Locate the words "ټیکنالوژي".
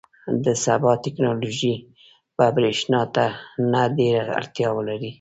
1.03-1.75